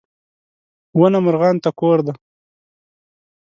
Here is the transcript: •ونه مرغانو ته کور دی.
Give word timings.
•ونه 0.99 1.19
مرغانو 1.25 1.61
ته 1.63 1.69
کور 1.79 1.97
دی. 2.05 2.13